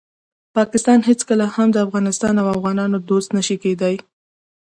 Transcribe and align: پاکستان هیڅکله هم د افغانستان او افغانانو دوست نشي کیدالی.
پاکستان 0.57 0.99
هیڅکله 1.09 1.45
هم 1.55 1.67
د 1.73 1.77
افغانستان 1.85 2.33
او 2.41 2.47
افغانانو 2.55 2.97
دوست 3.09 3.29
نشي 3.37 3.57
کیدالی. 3.63 3.99